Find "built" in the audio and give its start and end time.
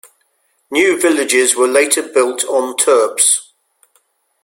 2.01-2.43